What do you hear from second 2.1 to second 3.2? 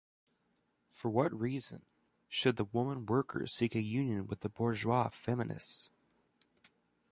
should the woman